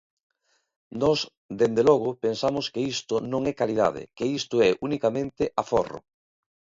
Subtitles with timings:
[1.01, 1.19] Nós,
[1.59, 5.99] dende logo, pensamos que isto non é calidade, que isto é unicamente aforro.